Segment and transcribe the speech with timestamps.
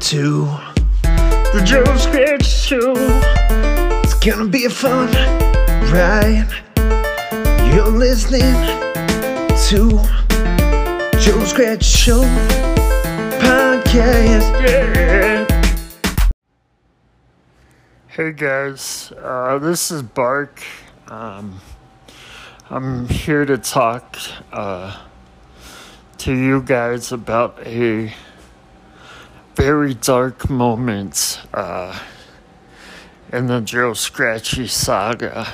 [0.00, 0.46] to
[1.12, 2.94] the Joe Scratch Show.
[4.02, 5.12] It's gonna be a fun
[5.92, 6.48] ride.
[7.74, 8.54] You're listening
[9.68, 9.90] to
[11.18, 12.22] Joe Scratch Show
[13.40, 14.66] podcast.
[14.66, 15.46] Yeah.
[18.08, 20.62] Hey guys, uh, this is Bark.
[21.08, 21.60] Um,
[22.70, 24.16] I'm here to talk
[24.50, 24.98] uh,
[26.18, 28.14] to you guys about a
[29.60, 31.98] very dark moments uh,
[33.30, 35.46] in the Joe Scratchy saga.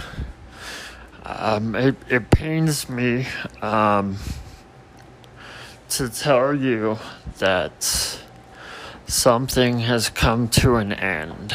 [1.24, 3.26] Um, it, it pains me
[3.60, 4.18] um,
[5.88, 6.98] to tell you
[7.38, 8.20] that
[9.08, 11.52] something has come to an end.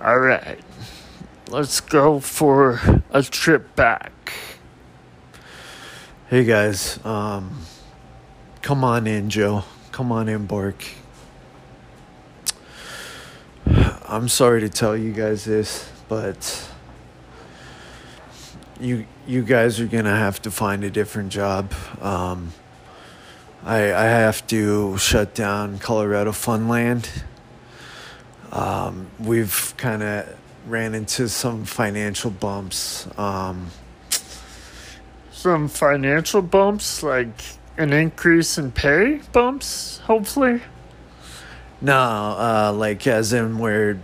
[0.00, 0.60] All right,
[1.48, 4.12] let's go for a trip back.
[6.30, 7.62] Hey guys, um,
[8.62, 9.64] come on in, Joe.
[9.94, 10.82] Come on in, Bark.
[14.08, 16.68] I'm sorry to tell you guys this, but
[18.80, 21.72] you you guys are gonna have to find a different job.
[22.02, 22.52] Um,
[23.64, 27.08] I I have to shut down Colorado Funland.
[28.50, 33.06] Um, we've kind of ran into some financial bumps.
[33.16, 33.68] Um,
[35.30, 37.38] Some financial bumps, like
[37.76, 40.62] an increase in pay bumps, hopefully.
[41.80, 44.00] No, uh, like as in where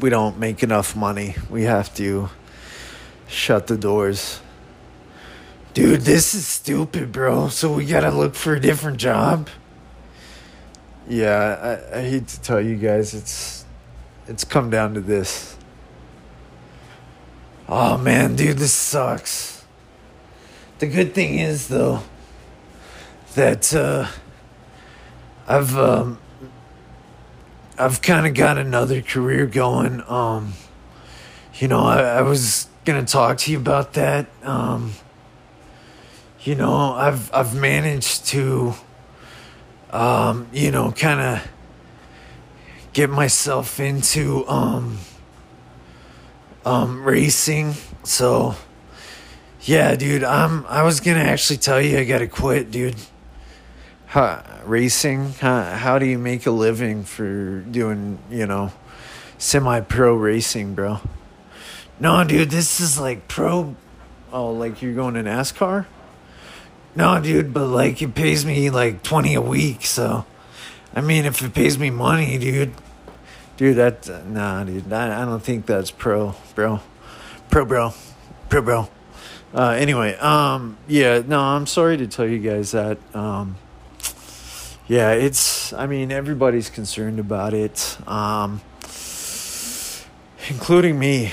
[0.00, 2.28] we don't make enough money, we have to
[3.26, 4.40] shut the doors.
[5.74, 7.48] Dude, this is stupid, bro.
[7.48, 9.48] So we gotta look for a different job.
[11.08, 13.64] Yeah, I, I hate to tell you guys, it's
[14.26, 15.56] it's come down to this.
[17.68, 19.64] Oh man, dude, this sucks.
[20.80, 22.02] The good thing is though
[23.34, 24.08] that uh,
[25.46, 26.18] I've um,
[27.78, 30.02] I've kind of got another career going.
[30.08, 30.54] Um,
[31.54, 34.26] you know, I, I was gonna talk to you about that.
[34.42, 34.92] Um,
[36.42, 38.74] you know, I've I've managed to,
[39.90, 41.48] um, you know, kind of
[42.92, 44.98] get myself into um,
[46.64, 47.74] um, racing.
[48.02, 48.54] So,
[49.62, 50.66] yeah, dude, I'm.
[50.66, 52.96] I was gonna actually tell you I gotta quit, dude.
[54.08, 55.34] How, racing?
[55.34, 58.72] How, how do you make a living for doing, you know,
[59.36, 61.00] semi pro racing, bro?
[62.00, 63.76] No, dude, this is like pro.
[64.32, 65.84] Oh, like you're going to NASCAR?
[66.96, 70.24] No, dude, but like it pays me like 20 a week, so.
[70.94, 72.72] I mean, if it pays me money, dude.
[73.58, 74.26] Dude, that.
[74.26, 76.80] Nah, dude, I, I don't think that's pro, bro.
[77.50, 77.92] Pro, bro.
[78.48, 78.88] Pro, bro.
[79.52, 82.96] Uh, anyway, um, yeah, no, I'm sorry to tell you guys that.
[83.14, 83.56] Um,
[84.88, 88.62] yeah, it's, I mean, everybody's concerned about it, um,
[90.48, 91.30] including me.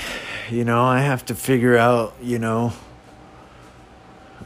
[0.50, 2.74] You know, I have to figure out, you know,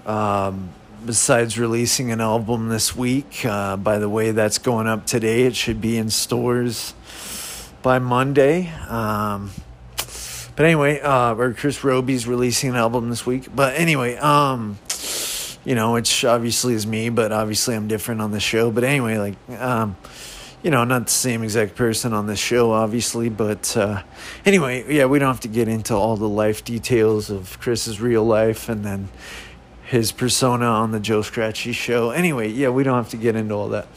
[0.06, 0.70] um,
[1.04, 5.42] besides releasing an album this week, uh, by the way, that's going up today.
[5.42, 6.94] It should be in stores
[7.82, 8.72] by Monday.
[8.88, 9.50] Um,
[10.54, 13.48] but anyway, uh, or Chris Roby's releasing an album this week.
[13.52, 14.78] But anyway, um,
[15.64, 18.70] you know, which obviously is me, but obviously I'm different on the show.
[18.70, 19.96] But anyway, like, um,
[20.62, 23.28] you know, not the same exact person on this show, obviously.
[23.28, 24.02] But uh,
[24.44, 28.24] anyway, yeah, we don't have to get into all the life details of Chris's real
[28.24, 29.08] life and then
[29.84, 32.10] his persona on the Joe Scratchy show.
[32.10, 33.88] Anyway, yeah, we don't have to get into all that.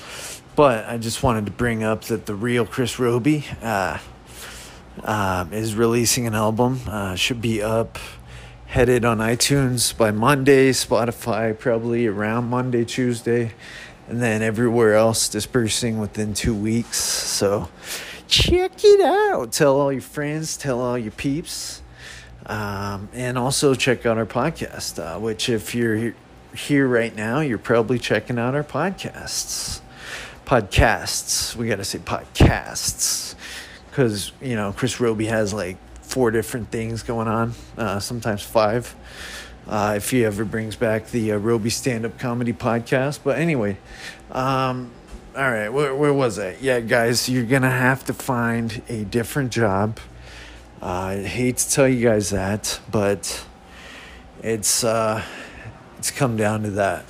[0.55, 3.97] But I just wanted to bring up that the real Chris Roby uh,
[5.03, 6.79] uh, is releasing an album.
[6.87, 7.97] Uh, should be up,
[8.73, 13.51] headed on iTunes by Monday, Spotify probably around Monday, Tuesday,
[14.07, 16.97] and then everywhere else dispersing within two weeks.
[16.97, 17.69] So
[18.27, 19.51] check it out.
[19.51, 21.83] Tell all your friends, tell all your peeps.
[22.47, 26.15] Um, and also check out our podcast, uh, which if you're
[26.55, 29.81] here, right now, you're probably checking out our podcasts.
[30.47, 31.55] Podcasts.
[31.55, 33.35] We got to say podcasts
[33.91, 35.77] because, you know, Chris Roby has like
[36.13, 38.95] four different things going on, uh, sometimes five.
[39.67, 43.21] Uh, if he ever brings back the uh, Roby stand up comedy podcast.
[43.23, 43.77] But anyway,
[44.31, 44.91] um,
[45.35, 46.55] all right, where, where was I?
[46.61, 49.99] Yeah, guys, you're going to have to find a different job.
[50.79, 53.43] Uh, I hate to tell you guys that, but
[54.43, 55.23] it's uh,
[55.97, 57.05] it's come down to that.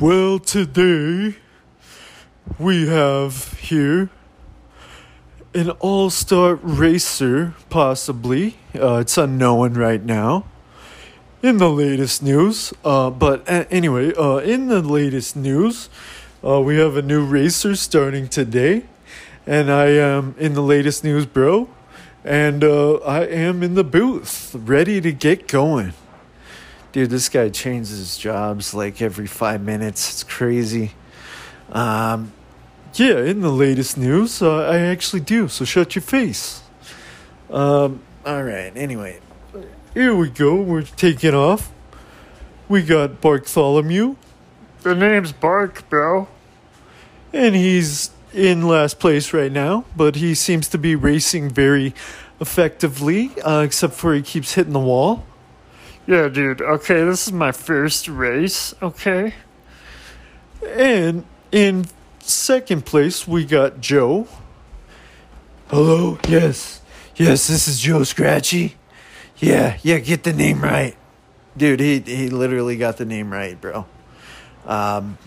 [0.00, 1.34] Well, today
[2.56, 4.10] we have here
[5.52, 8.58] an all star racer, possibly.
[8.76, 10.44] Uh, it's unknown right now.
[11.42, 15.90] In the latest news, uh, but uh, anyway, uh, in the latest news,
[16.46, 18.84] uh, we have a new racer starting today,
[19.48, 21.68] and I am in the latest news, bro,
[22.22, 25.92] and uh, I am in the booth, ready to get going.
[26.92, 30.10] Dude, this guy changes jobs like every five minutes.
[30.10, 30.92] It's crazy.
[31.70, 32.32] Um,
[32.94, 35.48] yeah, in the latest news, uh, I actually do.
[35.48, 36.62] So shut your face.
[37.50, 38.72] Um, all right.
[38.74, 39.20] Anyway,
[39.94, 40.56] here we go.
[40.56, 41.70] We're taking off.
[42.68, 44.16] We got Bartholomew,
[44.82, 46.28] The name's Bark, bro.
[47.32, 51.94] and he's in last place right now, but he seems to be racing very
[52.42, 55.24] effectively, uh, except for he keeps hitting the wall.
[56.08, 56.62] Yeah, dude.
[56.62, 58.74] Okay, this is my first race.
[58.80, 59.34] Okay.
[60.66, 61.84] And in
[62.20, 64.26] second place, we got Joe.
[65.68, 66.18] Hello?
[66.26, 66.80] Yes.
[67.14, 68.76] Yes, this is Joe Scratchy.
[69.36, 70.96] Yeah, yeah, get the name right.
[71.58, 73.84] Dude, he, he literally got the name right, bro.
[74.64, 75.18] Um,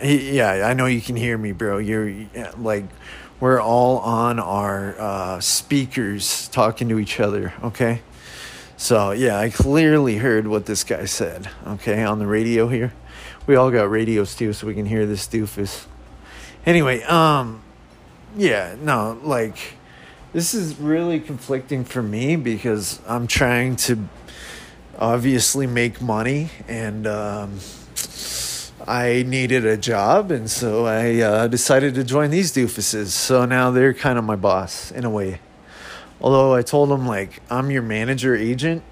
[0.00, 1.76] he, yeah, I know you can hear me, bro.
[1.76, 2.14] You're
[2.56, 2.84] like,
[3.40, 8.00] we're all on our uh, speakers talking to each other, okay?
[8.80, 12.94] So, yeah, I clearly heard what this guy said, okay, on the radio here.
[13.46, 15.84] We all got radios too, so we can hear this doofus.
[16.64, 17.60] Anyway, um,
[18.34, 19.74] yeah, no, like,
[20.32, 24.08] this is really conflicting for me because I'm trying to
[24.98, 27.58] obviously make money and, um,
[28.88, 33.08] I needed a job, and so I uh, decided to join these doofuses.
[33.08, 35.38] So now they're kind of my boss in a way.
[36.20, 38.82] Although I told him like, I'm your manager agent.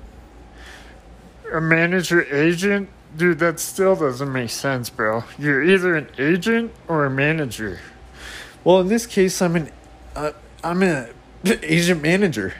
[1.52, 2.88] A manager agent?
[3.16, 5.24] Dude, that still doesn't make sense, bro.
[5.38, 7.80] You're either an agent or a manager.
[8.64, 9.70] Well, in this case, I'm an
[10.14, 10.32] uh,
[10.62, 11.08] I'm an
[11.62, 12.54] agent manager,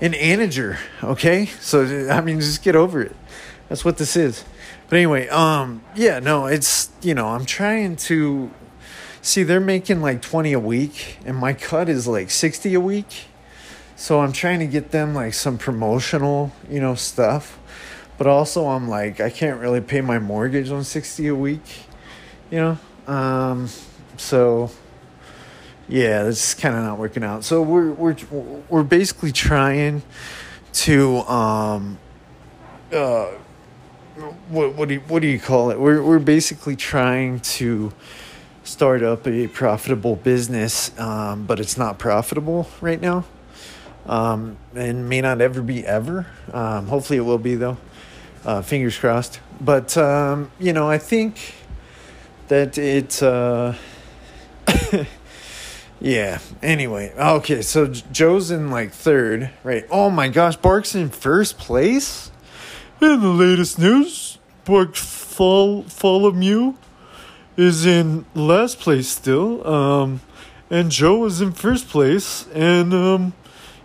[0.00, 0.78] an manager.
[1.02, 3.16] Okay, so I mean, just get over it.
[3.68, 4.44] That's what this is.
[4.88, 8.50] But anyway, um, yeah, no, it's you know, I'm trying to
[9.20, 13.26] see they're making like twenty a week, and my cut is like sixty a week.
[14.02, 17.56] So I'm trying to get them like some promotional, you know, stuff.
[18.18, 21.62] But also, I'm like, I can't really pay my mortgage on sixty a week,
[22.50, 22.78] you know.
[23.06, 23.68] Um,
[24.16, 24.72] so
[25.88, 27.44] yeah, is kind of not working out.
[27.44, 28.16] So we're we're
[28.68, 30.02] we're basically trying
[30.72, 31.96] to um
[32.92, 33.26] uh
[34.48, 35.78] what what do you, what do you call it?
[35.78, 37.92] We're we're basically trying to
[38.64, 43.24] start up a profitable business, um, but it's not profitable right now,
[44.06, 46.26] um, and may not ever be ever.
[46.52, 47.76] Um, hopefully, it will be though.
[48.44, 49.40] Uh, fingers crossed.
[49.60, 51.54] But um, you know, I think
[52.48, 53.22] that it.
[53.22, 53.74] Uh,
[56.00, 56.38] yeah.
[56.62, 57.62] Anyway, okay.
[57.62, 59.84] So Joe's in like third, right?
[59.90, 62.30] Oh my gosh, Bark's in first place.
[63.00, 66.32] In the latest news, Bark Fall Follow
[67.56, 69.66] is in last place still.
[69.66, 70.20] Um,
[70.70, 73.32] and Joe is in first place, and um,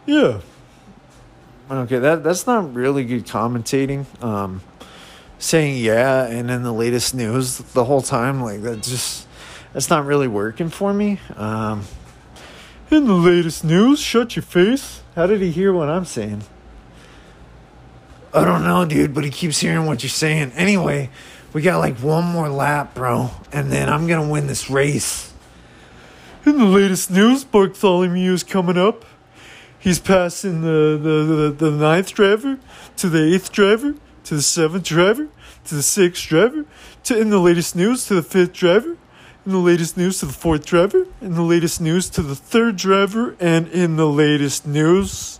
[0.08, 0.40] yeah.
[1.70, 4.06] Okay, that that's not really good commentating.
[4.24, 4.62] Um,
[5.38, 9.28] saying yeah, and in the latest news the whole time, like that just
[9.74, 11.20] that's not really working for me.
[11.36, 11.84] Um,
[12.90, 15.02] in the latest news, shut your face.
[15.16, 16.44] How did he hear what I'm saying?
[18.34, 20.54] I don't know, dude, but he keeps hearing what you're saying.
[20.54, 21.10] Anyway,
[21.52, 25.34] we got like one more lap, bro, and then I'm gonna win this race.
[26.46, 29.04] In the latest news, Bartholomew is coming up.
[29.80, 32.60] He's passing the, the, the, the ninth driver
[32.98, 35.30] to the eighth driver to the seventh driver
[35.66, 36.66] to the sixth driver
[37.04, 38.98] to in the latest news to the fifth driver
[39.46, 42.76] in the latest news to the fourth driver in the latest news to the third
[42.76, 45.40] driver and in the latest news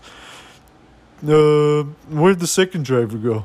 [1.26, 3.44] uh where'd the second driver go?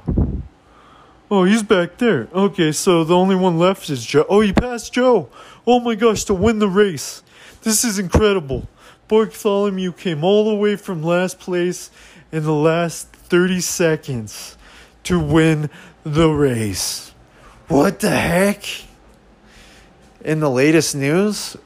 [1.30, 2.30] Oh he's back there.
[2.34, 4.26] Okay so the only one left is joe.
[4.30, 5.28] Oh he passed joe.
[5.68, 7.24] Oh my gosh to win the race.
[7.64, 8.68] This is incredible
[9.08, 11.90] bartholomew came all the way from last place
[12.32, 14.58] in the last 30 seconds
[15.04, 15.70] to win
[16.04, 17.14] the race
[17.68, 18.66] what the heck
[20.24, 21.58] in the latest news,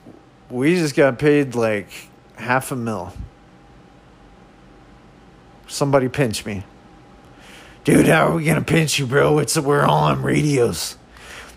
[0.49, 1.89] we just got paid like
[2.35, 3.13] half a mil.
[5.67, 6.63] Somebody pinch me.
[7.83, 9.39] Dude, how are we gonna pinch you, bro?
[9.39, 10.97] It's we're all on radios.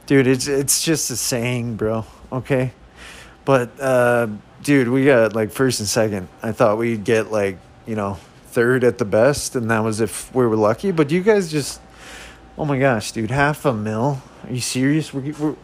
[0.07, 2.05] Dude, it's it's just a saying, bro.
[2.33, 2.73] Okay?
[3.45, 4.29] But uh
[4.63, 6.29] dude, we got like first and second.
[6.43, 10.35] I thought we'd get like, you know, third at the best, and that was if
[10.35, 10.91] we were lucky.
[10.91, 11.81] But you guys just
[12.61, 14.21] Oh my gosh, dude, half a mil?
[14.45, 15.15] Are you serious?
[15.15, 15.57] We're we're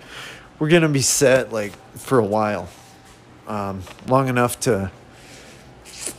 [0.59, 2.71] we're gonna be set like for a while,
[3.47, 4.91] um, long enough to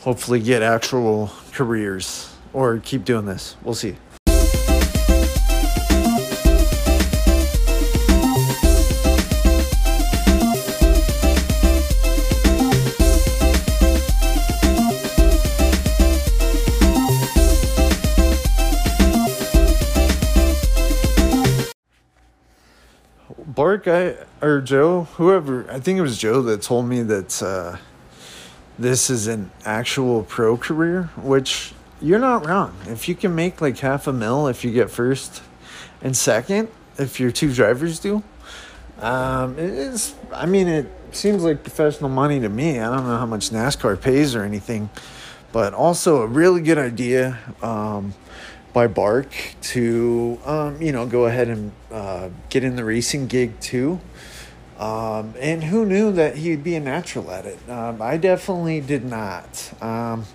[0.02, 3.56] hopefully get actual careers or keep doing this.
[3.64, 3.96] We'll see.
[23.78, 27.78] Bark, I or Joe, whoever, I think it was Joe that told me that uh,
[28.80, 32.76] this is an actual pro career, which you're not wrong.
[32.88, 35.44] If you can make like half a mil if you get first
[36.02, 38.24] and second, if your two drivers do,
[39.00, 40.16] um, it is.
[40.34, 42.80] I mean, it seems like professional money to me.
[42.80, 44.90] I don't know how much NASCAR pays or anything,
[45.52, 47.38] but also a really good idea.
[47.62, 48.16] Um,
[48.78, 53.60] by Bark to, um, you know, go ahead and uh, get in the racing gig
[53.60, 54.00] too.
[54.78, 57.58] Um, and who knew that he'd be a natural at it?
[57.68, 59.74] Um, I definitely did not.
[59.82, 60.26] Um,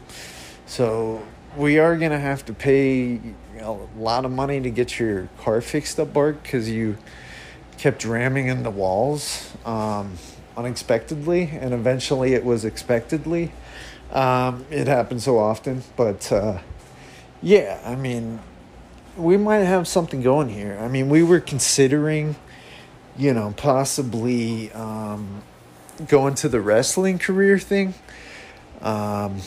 [0.66, 1.22] so
[1.56, 3.20] we are going to have to pay
[3.60, 6.98] a lot of money to get your car fixed up, Bark, because you
[7.78, 10.14] kept ramming in the walls um,
[10.56, 13.52] unexpectedly, and eventually it was expectedly.
[14.10, 16.32] Um, it happens so often, but.
[16.32, 16.58] Uh,
[17.42, 18.40] yeah, I mean,
[19.16, 20.78] we might have something going here.
[20.80, 22.36] I mean, we were considering,
[23.16, 25.42] you know, possibly um,
[26.08, 27.94] going to the wrestling career thing.
[28.80, 29.38] Um,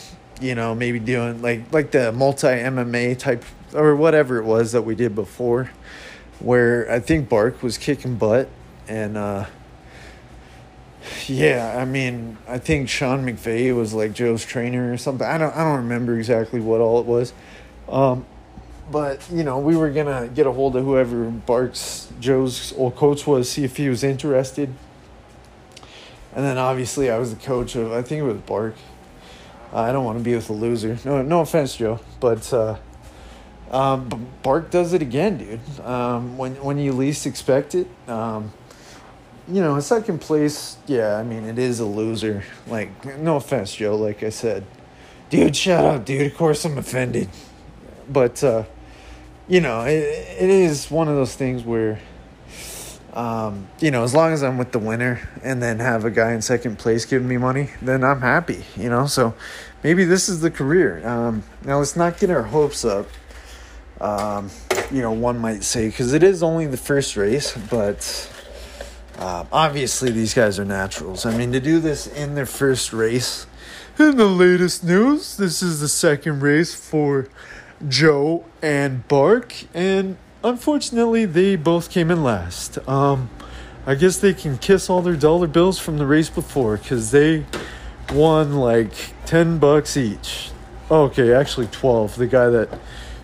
[0.41, 4.81] you know, maybe doing like like the multi MMA type or whatever it was that
[4.81, 5.71] we did before,
[6.39, 8.49] where I think Bark was kicking butt
[8.87, 9.17] and.
[9.17, 9.45] uh
[11.27, 15.25] yeah, I mean, I think Sean McVay was like Joe's trainer or something.
[15.25, 17.33] I don't, I don't remember exactly what all it was,
[17.89, 18.25] um,
[18.91, 23.25] but you know, we were gonna get a hold of whoever Barks Joe's old coach
[23.25, 24.73] was, see if he was interested.
[26.33, 28.75] And then obviously, I was the coach of I think it was Bark.
[29.73, 30.97] I don't want to be with a loser.
[31.03, 32.77] No, no offense, Joe, but uh,
[33.71, 35.85] um, Bark does it again, dude.
[35.85, 37.87] Um, when when you least expect it.
[38.07, 38.53] Um,
[39.47, 42.43] you know, second place, yeah, I mean, it is a loser.
[42.65, 44.65] Like, no offense, Joe, like I said.
[45.29, 46.31] Dude, shut up, dude.
[46.31, 47.29] Of course I'm offended
[48.09, 48.63] but uh,
[49.47, 52.00] you know, it, it is one of those things where,
[53.13, 56.33] um, you know, as long as I'm with the winner and then have a guy
[56.33, 58.63] in second place giving me money, then I'm happy.
[58.75, 59.35] You know, so
[59.83, 61.07] maybe this is the career.
[61.07, 63.07] Um, now let's not get our hopes up.
[64.01, 64.50] Um,
[64.91, 68.31] you know, one might say because it is only the first race, but.
[69.17, 71.25] Uh, obviously, these guys are naturals.
[71.25, 73.47] I mean, to do this in their first race.
[73.97, 77.29] In the latest news, this is the second race for
[77.88, 82.77] Joe and Bark, and unfortunately, they both came in last.
[82.88, 83.29] Um,
[83.86, 87.46] I guess they can kiss all their dollar bills from the race before because they
[88.13, 90.51] won like 10 bucks each.
[90.89, 92.15] Okay, actually 12.
[92.15, 92.70] The guy that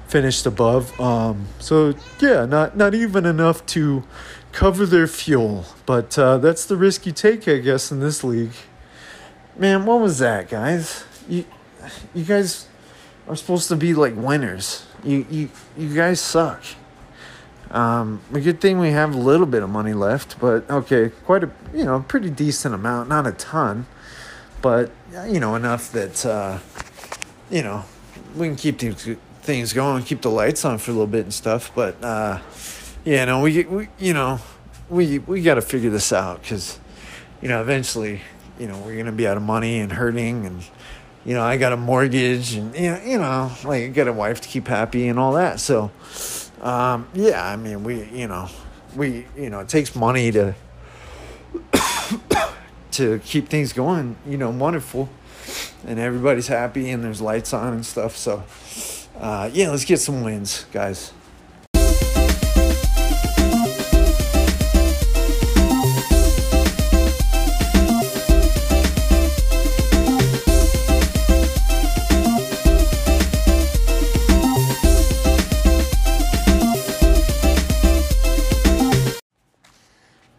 [0.07, 0.99] finished above.
[0.99, 4.03] Um, so yeah, not not even enough to
[4.51, 8.51] cover their fuel, but uh, that's the risk you take, I guess, in this league.
[9.57, 11.05] Man, what was that, guys?
[11.29, 11.45] You,
[12.13, 12.67] you guys
[13.27, 14.85] are supposed to be like winners.
[15.03, 16.63] You you you guys suck.
[17.71, 21.43] Um, a good thing we have a little bit of money left, but okay, quite
[21.43, 23.85] a you know pretty decent amount, not a ton,
[24.61, 24.91] but
[25.27, 26.59] you know enough that uh,
[27.49, 27.85] you know
[28.35, 31.33] we can keep these things going, keep the lights on for a little bit and
[31.33, 31.71] stuff.
[31.73, 32.39] But uh,
[33.05, 34.39] yeah, no, we we you know
[34.89, 36.79] we we got to figure this out because
[37.41, 38.21] you know eventually
[38.59, 40.63] you know we're gonna be out of money and hurting and
[41.25, 44.13] you know, I got a mortgage and, you know, you know like, I got a
[44.13, 45.59] wife to keep happy and all that.
[45.59, 45.91] So,
[46.61, 48.49] um, yeah, I mean, we, you know,
[48.95, 50.55] we, you know, it takes money to,
[52.91, 55.09] to keep things going, you know, wonderful.
[55.85, 58.15] And everybody's happy and there's lights on and stuff.
[58.15, 58.43] So,
[59.19, 61.13] uh, yeah, let's get some wins, guys.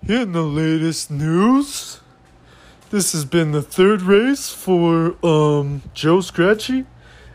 [0.08, 2.00] In the latest news,
[2.90, 6.86] this has been the third race for um, Joe Scratchy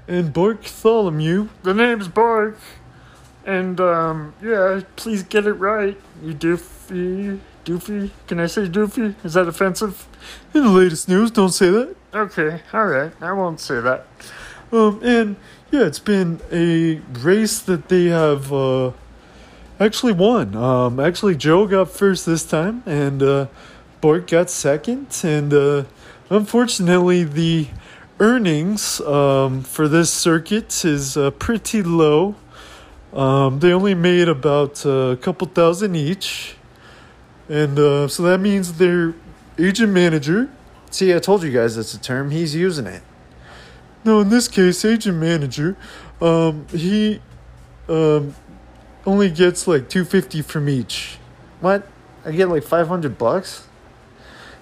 [0.05, 1.47] and Bartholomew.
[1.63, 2.57] The name's Bark.
[3.45, 7.39] And, um, yeah, please get it right, you doofy.
[7.63, 8.11] Doofy?
[8.27, 9.15] Can I say doofy?
[9.23, 10.05] Is that offensive?
[10.53, 11.95] In the latest news, don't say that.
[12.13, 14.05] Okay, alright, I won't say that.
[14.73, 15.37] Um, and,
[15.71, 18.91] yeah, it's been a race that they have, uh,
[19.79, 20.55] actually won.
[20.55, 23.47] Um, actually, Joe got first this time, and uh,
[24.01, 25.07] Bart got second.
[25.23, 25.83] And uh,
[26.29, 27.67] unfortunately, the
[28.19, 32.35] earnings um, for this circuit is uh, pretty low.
[33.13, 36.55] Um, they only made about uh, a couple thousand each.
[37.49, 39.13] And uh, so that means their
[39.57, 40.49] agent manager.
[40.89, 42.31] See, I told you guys that's a term.
[42.31, 43.01] He's using it.
[44.03, 45.75] No, in this case, agent manager,
[46.21, 47.21] um, he
[47.89, 48.35] um,
[49.07, 51.17] only gets like 250 from each.
[51.61, 51.87] What?
[52.25, 53.65] I get like 500 bucks?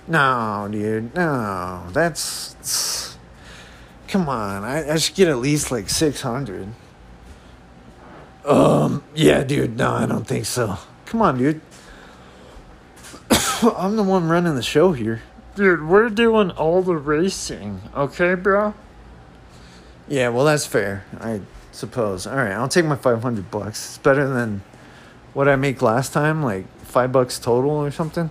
[0.08, 1.14] No, dude.
[1.16, 1.84] No.
[1.92, 3.18] That's.
[4.08, 4.64] Come on.
[4.64, 6.68] I, I should get at least like 600.
[8.46, 9.75] Um, yeah, dude.
[9.75, 10.78] No, I don't think so.
[11.08, 11.60] Come on, dude.
[13.75, 15.24] I'm the one running the show here.
[15.56, 18.74] Dude, we're doing all the racing, okay, bro?
[20.08, 21.06] Yeah, well, that's fair.
[21.20, 21.42] I
[21.75, 22.25] suppose.
[22.25, 23.89] All right, I'll take my 500 bucks.
[23.89, 24.62] It's better than
[25.34, 28.29] what I make last time, like five bucks total or something.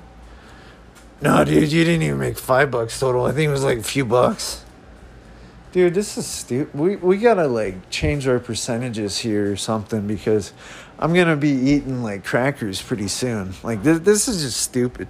[1.21, 3.25] No, dude, you didn't even make five bucks total.
[3.25, 4.65] I think it was like a few bucks.
[5.73, 6.79] Dude, this is stupid.
[6.79, 10.53] We we gotta like change our percentages here or something because
[10.99, 13.55] I'm gonna be eating like crackers pretty soon.
[13.63, 15.09] Like this, this is just stupid.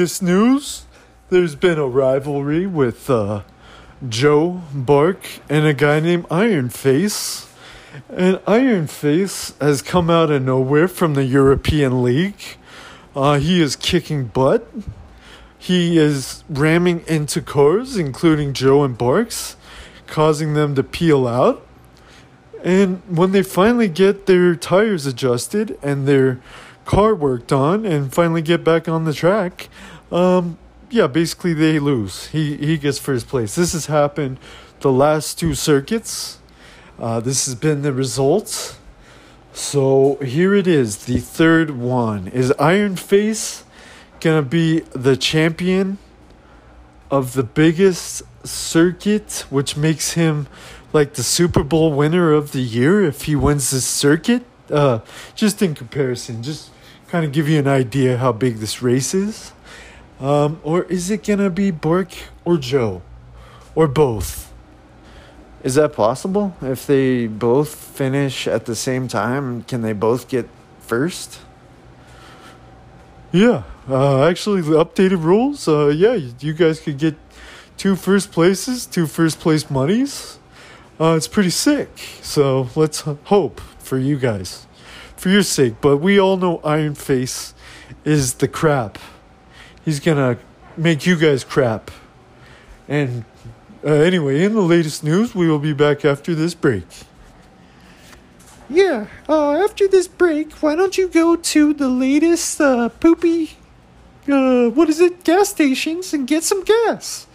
[0.00, 0.86] Latest news,
[1.28, 3.42] there's been a rivalry with uh,
[4.08, 5.18] Joe Bark
[5.50, 7.46] and a guy named Iron Face.
[8.08, 12.40] And Iron Face has come out of nowhere from the European League.
[13.14, 14.66] Uh, he is kicking butt.
[15.58, 19.54] He is ramming into cars, including Joe and Barks,
[20.06, 21.66] causing them to peel out.
[22.64, 26.40] And when they finally get their tires adjusted and their
[26.90, 29.68] car worked on and finally get back on the track,
[30.10, 30.58] um,
[30.90, 32.26] yeah, basically they lose.
[32.26, 33.54] He he gets first place.
[33.54, 34.38] This has happened
[34.80, 36.40] the last two circuits.
[36.98, 38.76] Uh, this has been the result.
[39.52, 42.26] So here it is, the third one.
[42.26, 43.62] Is Iron Face
[44.18, 45.98] gonna be the champion
[47.08, 50.48] of the biggest circuit, which makes him
[50.92, 54.42] like the Super Bowl winner of the year if he wins this circuit?
[54.68, 54.98] Uh,
[55.36, 56.70] just in comparison, just
[57.10, 59.52] kind of give you an idea how big this race is.
[60.20, 62.12] Um, or is it gonna be Bork
[62.44, 63.02] or Joe,
[63.74, 64.52] or both?
[65.62, 66.54] Is that possible?
[66.62, 70.48] If they both finish at the same time, can they both get
[70.80, 71.40] first?
[73.32, 75.66] Yeah, uh, actually, the updated rules.
[75.68, 77.16] Uh, yeah, you guys could get
[77.76, 80.38] two first places, two first place monies.
[81.00, 81.88] Uh, it's pretty sick.
[82.22, 84.66] So let's hope for you guys,
[85.20, 85.74] for your sake.
[85.82, 87.52] But we all know Iron Face
[88.04, 88.98] is the crap.
[89.84, 90.38] He's gonna
[90.76, 91.90] make you guys crap.
[92.88, 93.24] And
[93.84, 96.86] uh, anyway, in the latest news, we will be back after this break.
[98.68, 103.58] Yeah, uh, after this break, why don't you go to the latest uh, poopy,
[104.28, 107.26] uh, what is it, gas stations and get some gas?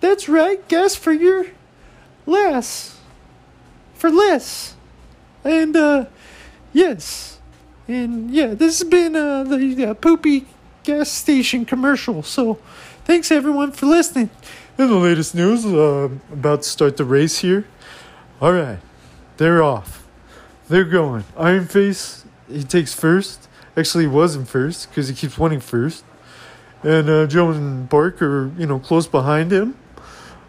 [0.00, 1.46] That's right, gas for your
[2.26, 2.98] less.
[3.94, 4.74] For less.
[5.44, 6.06] And, uh,
[6.74, 7.40] yes.
[7.88, 10.46] And, yeah, this has been uh, the uh, poopy
[10.82, 12.22] gas station commercial.
[12.22, 12.58] So,
[13.04, 14.28] thanks everyone for listening.
[14.76, 17.64] In the latest news, uh, about to start the race here.
[18.40, 18.80] All right,
[19.38, 20.06] they're off.
[20.68, 21.24] They're going.
[21.36, 23.48] Iron Face, he takes first.
[23.76, 26.04] Actually, he wasn't first because he keeps winning first.
[26.82, 29.76] And uh, Joe and Bark are, you know, close behind him.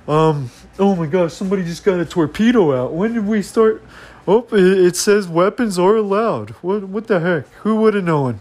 [0.07, 2.93] Um, oh my gosh, somebody just got a torpedo out.
[2.93, 3.83] When did we start?
[4.27, 6.51] Oh, it, says weapons are allowed.
[6.61, 7.47] What, what the heck?
[7.59, 8.39] Who would have known?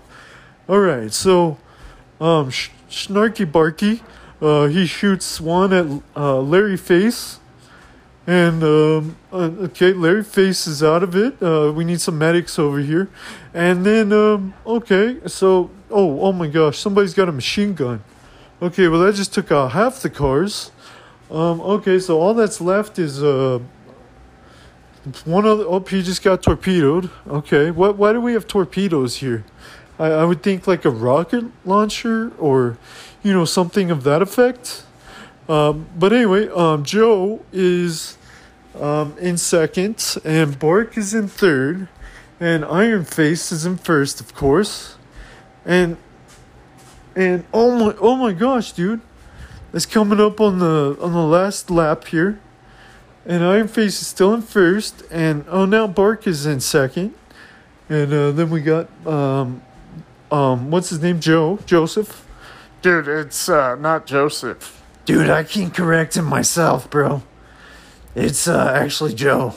[0.66, 1.58] All right, so
[2.20, 4.02] um, Sh- Snarky Barky,
[4.40, 7.38] uh, he shoots one at uh, Larry Face.
[8.26, 11.42] And, um, uh, okay, Larry Face is out of it.
[11.42, 13.10] Uh, we need some medics over here.
[13.52, 18.02] And then, um, okay, so, oh, oh my gosh, somebody's got a machine gun.
[18.62, 20.72] Okay, well, that just took out half the cars.
[21.30, 23.58] Um, okay, so all that's left is, uh,
[25.24, 27.10] one other, oh, he just got torpedoed.
[27.26, 29.44] Okay, what, why do we have torpedoes here?
[29.98, 32.78] I, I would think like a rocket launcher or,
[33.22, 34.84] you know, something of that effect.
[35.48, 38.16] Um, but anyway, um, Joe is
[38.80, 41.88] um, in second, and Bork is in third,
[42.40, 44.96] and Iron Face is in first, of course.
[45.64, 45.96] And
[47.14, 49.00] and oh my oh my gosh, dude,
[49.72, 52.40] it's coming up on the on the last lap here.
[53.26, 57.14] And Iron Face is still in first, and oh now Bark is in second,
[57.88, 59.62] and uh, then we got um,
[60.30, 61.20] um, what's his name?
[61.20, 62.26] Joe Joseph.
[62.82, 64.82] Dude, it's uh, not Joseph.
[65.04, 67.22] Dude, I can't correct him myself, bro.
[68.14, 69.54] It's uh, actually Joe.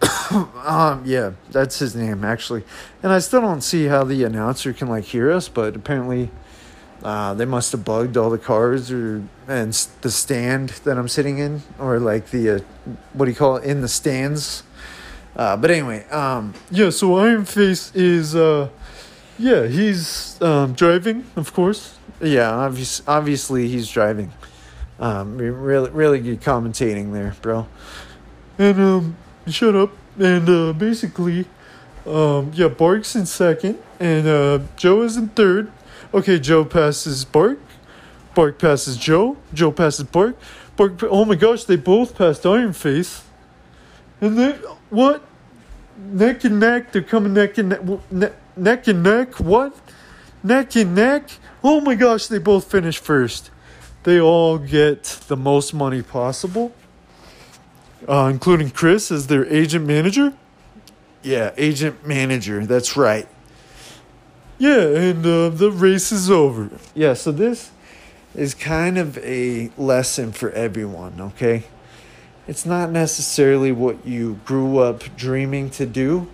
[0.64, 2.64] um, yeah, that's his name actually,
[3.02, 6.30] and I still don't see how the announcer can like hear us, but apparently,
[7.02, 11.38] uh, they must have bugged all the cars or and the stand that I'm sitting
[11.38, 12.58] in, or like the uh,
[13.12, 14.62] what do you call it in the stands.
[15.34, 16.90] Uh, but anyway, um, yeah.
[16.90, 18.68] So Iron Face is, uh,
[19.38, 21.96] yeah, he's um, driving, of course.
[22.20, 24.30] Yeah, obvious, obviously he's driving.
[25.00, 27.66] Um, really, really good commentating there, bro.
[28.58, 29.16] And um,
[29.48, 29.90] shut up.
[30.18, 31.46] And uh, basically,
[32.06, 35.72] um, yeah, Bark's in second, and uh, Joe is in third.
[36.12, 37.58] Okay, Joe passes Bark.
[38.34, 39.36] Bark passes Joe.
[39.52, 40.36] Joe passes Bark.
[40.76, 41.02] Bark.
[41.04, 43.24] Oh my gosh, they both passed Iron Face.
[44.20, 44.54] And then
[44.90, 45.22] what?
[45.96, 46.92] Neck and neck.
[46.92, 47.70] They're coming neck and
[48.10, 48.34] neck.
[48.56, 49.40] neck and neck.
[49.40, 49.74] What?
[50.42, 51.30] Neck and neck.
[51.62, 53.50] Oh my gosh, they both finished first.
[54.04, 56.72] They all get the most money possible
[58.08, 60.34] uh, including Chris as their agent manager.
[61.22, 62.66] Yeah, agent manager.
[62.66, 63.28] That's right.
[64.58, 66.70] Yeah, and uh, the race is over.
[66.94, 67.70] Yeah, so this
[68.34, 71.64] is kind of a lesson for everyone, okay?
[72.46, 76.28] It's not necessarily what you grew up dreaming to do,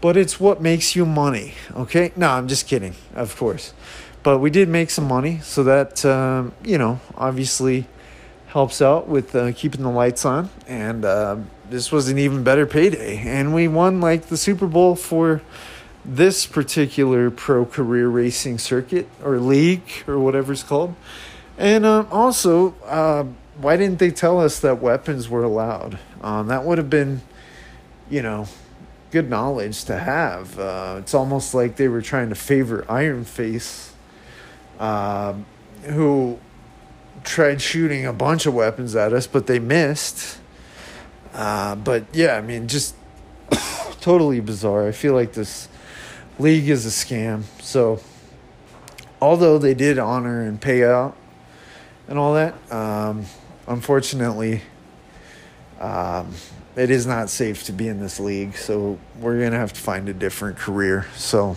[0.00, 2.12] but it's what makes you money, okay?
[2.16, 3.72] No, I'm just kidding, of course.
[4.22, 7.86] But we did make some money, so that, um, you know, obviously
[8.48, 10.48] helps out with uh, keeping the lights on.
[10.68, 11.36] And uh,
[11.68, 13.18] this was an even better payday.
[13.18, 15.42] And we won like the Super Bowl for
[16.04, 20.94] this particular pro career racing circuit or league or whatever it's called.
[21.56, 23.24] And uh, also, uh,
[23.58, 25.98] why didn't they tell us that weapons were allowed?
[26.20, 27.22] Um, that would have been,
[28.10, 28.48] you know,
[29.10, 30.58] good knowledge to have.
[30.58, 33.92] Uh, it's almost like they were trying to favor Iron Face,
[34.78, 35.34] uh,
[35.84, 36.38] who
[37.22, 40.38] tried shooting a bunch of weapons at us, but they missed.
[41.32, 42.96] Uh, but yeah, I mean, just
[44.00, 44.88] totally bizarre.
[44.88, 45.68] I feel like this
[46.38, 47.44] league is a scam.
[47.60, 48.00] So,
[49.20, 51.16] although they did honor and pay out
[52.08, 53.24] and all that, um,
[53.66, 54.62] unfortunately,
[55.80, 56.32] um,
[56.76, 58.56] it is not safe to be in this league.
[58.56, 61.06] So, we're going to have to find a different career.
[61.16, 61.56] So,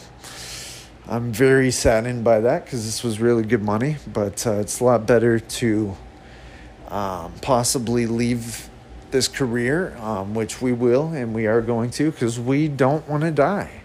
[1.10, 4.84] I'm very saddened by that because this was really good money, but uh, it's a
[4.84, 5.96] lot better to
[6.90, 8.70] um, possibly leave
[9.12, 13.24] this career, um, which we will and we are going to because we don't want
[13.24, 13.84] to die.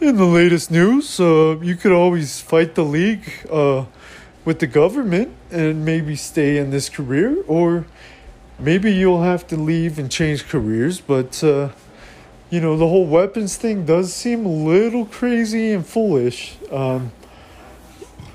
[0.00, 3.84] In the latest news, uh, you could always fight the league uh,
[4.44, 7.84] with the government and maybe stay in this career, or
[8.60, 11.70] maybe you'll have to leave and change careers, but uh,
[12.48, 16.56] you know, the whole weapons thing does seem a little crazy and foolish.
[16.70, 17.10] Um,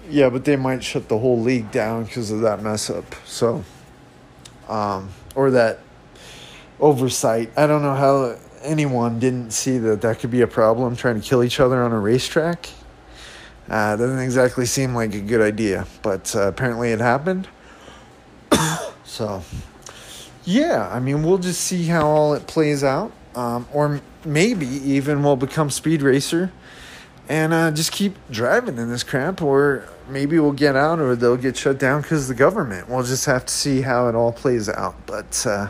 [0.10, 3.16] yeah, but they might shut the whole league down because of that mess up.
[3.26, 3.64] So,
[4.68, 5.80] um, or that
[6.82, 7.52] oversight.
[7.56, 11.28] I don't know how anyone didn't see that that could be a problem trying to
[11.28, 12.70] kill each other on a racetrack.
[13.70, 17.48] Uh, doesn't exactly seem like a good idea, but uh, apparently it happened.
[19.06, 19.44] so,
[20.44, 25.24] yeah, I mean, we'll just see how all it plays out um, or maybe even
[25.24, 26.52] we'll become speed racer
[27.30, 31.38] and uh, just keep driving in this crap or maybe we'll get out or they'll
[31.38, 34.70] get shut down because the government we'll just have to see how it all plays
[34.70, 35.68] out but uh,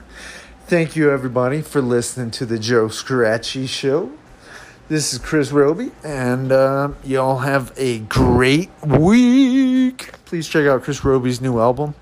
[0.74, 4.12] thank you everybody for listening to the joe scratchy show
[4.90, 11.06] this is chris roby and uh, y'all have a great week please check out chris
[11.06, 11.94] roby's new album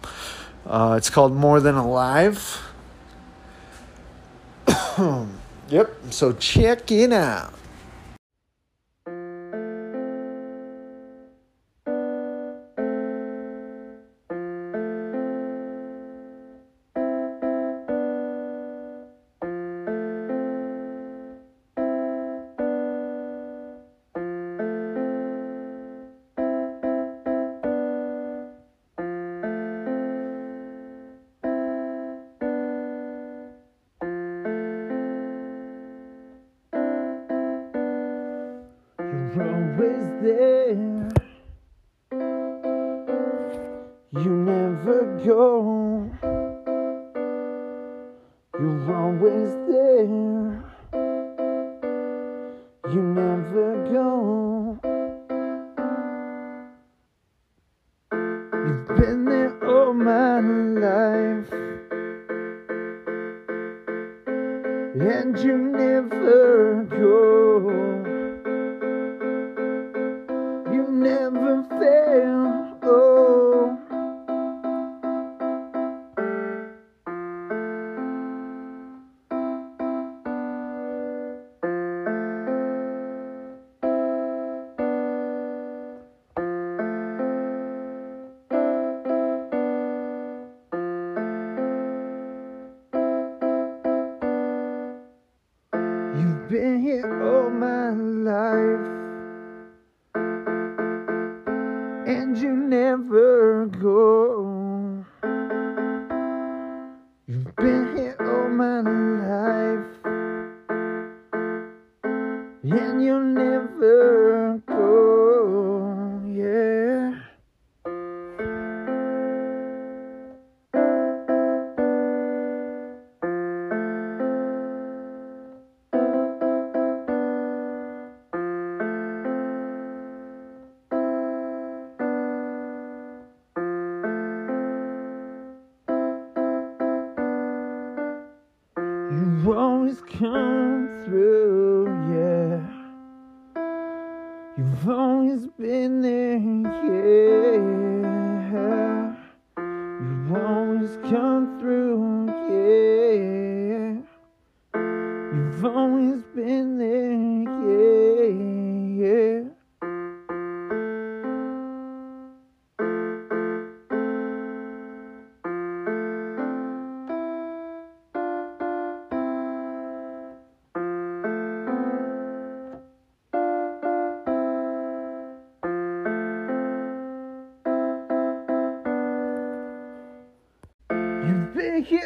[0.66, 2.62] uh, it's called more than alive
[5.72, 5.96] Yep.
[6.10, 7.54] So check it out.
[65.52, 67.70] You never go.
[70.72, 72.61] You never fail.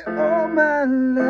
[0.08, 1.25] All my life,